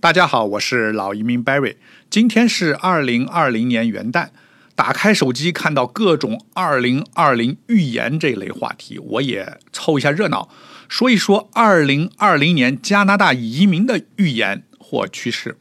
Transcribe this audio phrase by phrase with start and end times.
[0.00, 1.74] 大家好，我是老移民 Barry。
[2.08, 4.28] 今天是二零二零年元旦，
[4.76, 10.48] 打开手机看到各种二零二零预言这类话题，我也凑一下热闹，
[10.88, 15.58] 说一说二零二零年加拿大移民的预言或趋势。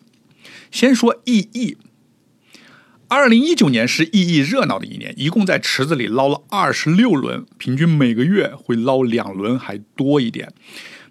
[0.69, 1.77] 先说 EE，
[3.07, 10.53] 二零一九年是 EE 热闹的一年，一共在池子里捞了二十六轮，平均每个月会捞两轮还多一点。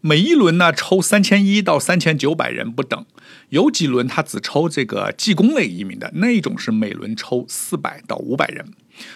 [0.01, 3.05] 每一轮呢抽三千一到三千九百人不等，
[3.49, 8.73] 有几轮他只抽这个技工类移民的那一种是每轮抽四百到五百人。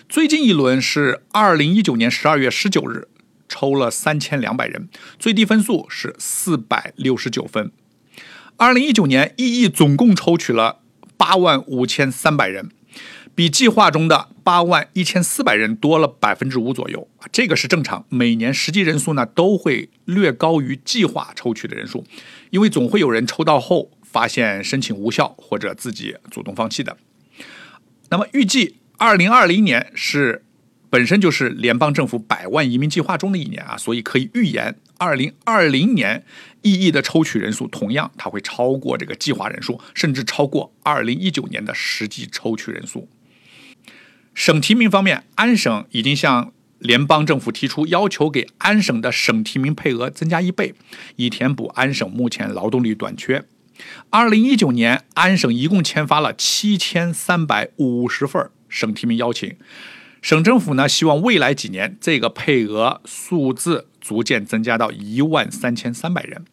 [0.09, 3.09] 最近一轮是二零一九年十二月十九日，
[3.48, 4.88] 抽了三千两百人，
[5.19, 7.71] 最低分数是四百六十九分。
[8.57, 10.80] 二零一九年 EE 总共抽取了
[11.16, 12.71] 八万五千三百人。
[13.34, 18.05] 比计划中的八万一千四百人多了百分之五左右，这个是正常。
[18.09, 22.05] 每年实际人数呢都会略高于计划抽取的人数，
[22.51, 26.98] 因为总会有人抽到后发现申请无效或者自己主动放弃的。
[28.10, 30.45] 那么预计二零二零年是
[30.91, 36.24] 本身就是联邦政府百万移民计划中的一年啊，所以可以预言二零二零年
[36.63, 43.09] EE 的抽取人数同样它会超过这个计划人数，甚至超过二零一九年的实际抽取人数。
[44.43, 50.73] 省提名方面，安省已经向联邦政府提出要求，给安省的省提名配额增加一倍，
[51.16, 53.45] 以填补安省目前劳动力短缺。
[54.09, 59.55] 二零一九年，安省一共签发了七千三百五十份省提名邀请。
[60.23, 66.47] 省政府呢，希望未来几年这个配额数字逐渐增加到一万三千三百人。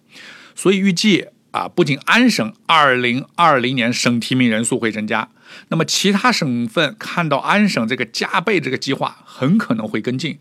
[0.53, 1.27] 所以预计
[1.57, 5.29] 啊，不仅安省二零二零年省提名人数会增加。
[5.69, 10.37] 那么其他省份看到安省这个加倍这个计划，很可能会跟进。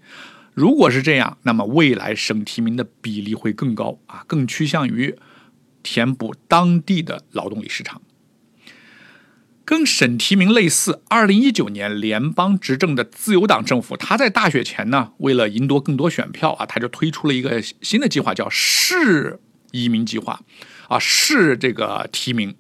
[0.53, 5.17] 如果是这样，那么未来省提名的比例会更高啊，更趋向于
[5.83, 8.03] 填补当地的劳动力市场。
[9.65, 19.41] 跟省提名类似，二零一九年联邦执政的自由党政府，他在大选前呢，为了赢得更多选票啊，他就推出了一个新的计划，叫市
[19.73, 20.41] 移民计划
[20.89, 22.55] 啊，市这个提名。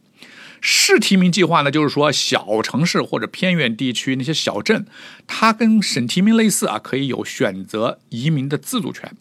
[0.61, 4.87] 市提名计划呢，就是说小城市或者偏远地区那些小镇，
[5.27, 9.15] 它跟省提名类似啊，可以有选择移民的自主权。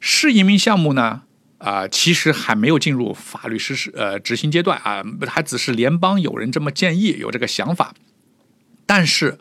[0.00, 1.22] 市移民项目呢，
[1.58, 7.94] 啊，其实还没有进入法律实施呃执行阶段啊，还只是联邦有人这么建议，有这个想法。
[8.86, 9.38] 但是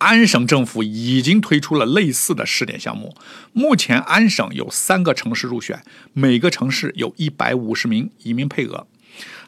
[0.00, 3.14] 安省政府已经推出了类似的试点项目，
[3.52, 5.82] 目前安省有三个城市入选，
[6.14, 8.86] 每个城市有一百五十名移民配额，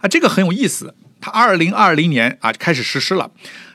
[0.01, 0.95] 啊，这个很有意思。
[1.23, 3.31] 它二零二零年啊开始实施了，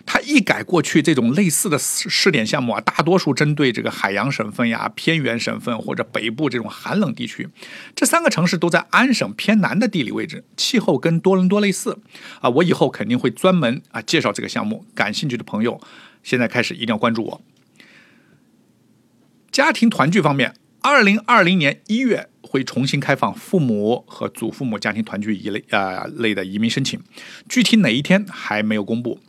[0.06, 7.48] 它一改过去这种类似的试点项目啊，大多数针对这个海洋省份呀、偏远省份或者北部这种寒冷地区。
[7.96, 11.98] 这三个城市都在安省偏南的地理位置，气候跟多伦多类似
[12.42, 12.50] 啊。
[12.50, 15.80] 我以后肯定会专门啊介绍这个项目，感兴趣的朋友
[16.28, 17.42] 现在开始一定要关注我。
[19.50, 20.54] 家庭团聚方面。
[20.82, 27.02] 二零二零年一月会重新开放父母和祖父母家庭团聚一类啊类的移民申请，
[27.50, 29.20] 具体哪一天还没有公布。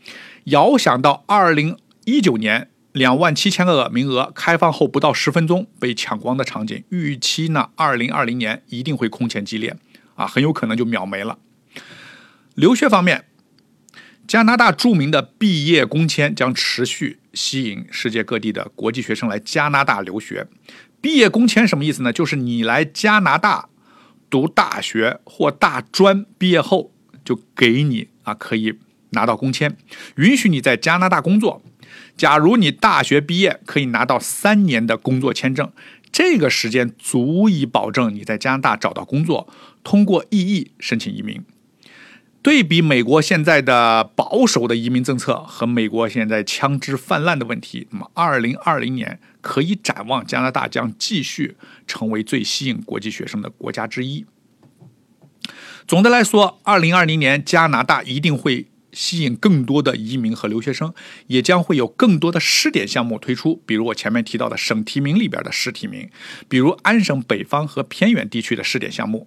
[0.44, 9.76] 遥想到二零一九年两万七千个名额开放后不到十分钟被抢光的场景，预期呢二零二零年一定会空前激烈
[10.14, 11.38] 啊，很有可能就秒没了。
[12.54, 13.24] 留学方面，
[14.28, 20.46] 加拿大著名的毕业工签将持续吸引世界各地的国际学生来加拿大留学。
[21.00, 22.12] 毕业工签什么意思呢？
[22.12, 23.70] 就是你来加拿大
[24.28, 26.92] 读大学或大专毕业后，
[27.24, 28.74] 就给你啊可以
[29.12, 29.74] 拿到工签，
[30.16, 31.62] 允许你在加拿大工作。
[32.14, 35.72] 假如你大学毕业，可以拿到三年的工作签证，
[36.12, 39.48] 这个时间足以保证你在加拿大找到工作，
[39.82, 41.42] 通过 EE 申请移民。
[42.40, 51.56] 对比美国现在的保守的移民政策和美国现在枪支泛滥的问题，那么二零二零年可以展望加拿大将继续
[51.86, 54.24] 成为最吸引国际学生的国家之一。
[55.86, 60.94] 总的来说，二零二零年加拿大一定会吸引更多的移民和留学生，
[61.26, 66.08] 也将会有更多的试点项目推出，比如我前面提到的省提名里边的试提名，
[66.48, 69.26] 比如安省北方和偏远地区的试点项目。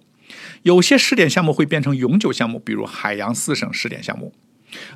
[0.62, 4.32] 有些试点项目会变成永久项目，比如海洋四省试点项目。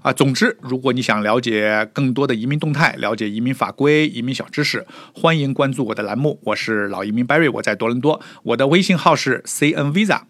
[0.01, 6.41] 啊，总之，如果你想了解更多的移民动态，了解移民法规、移民小知识，欢迎关注我的栏目。
[6.45, 8.21] 我是老移民 Barry，我在多伦多。
[8.43, 10.23] 我的微信号是 C N Visa，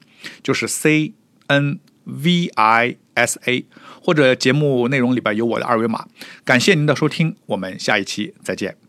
[0.43, 1.15] 就是 C
[1.47, 3.67] N V I S A，
[4.03, 6.07] 或者节目内容里边有我的二维码。
[6.45, 8.86] 感谢您的收听，我们下一期再见。